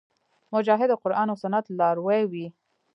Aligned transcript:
مجاهد 0.53 0.89
د 0.91 0.99
قرآن 1.03 1.27
او 1.31 1.37
سنت 1.43 1.65
لاروی 1.79 2.21
وي. 2.31 2.45